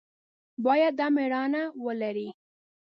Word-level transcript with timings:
باید 0.65 0.93
دا 0.99 1.07
مېړانه 1.15 1.63
ولري. 1.85 2.29